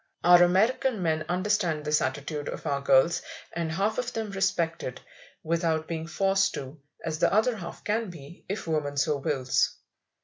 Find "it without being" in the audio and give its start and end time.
4.81-6.07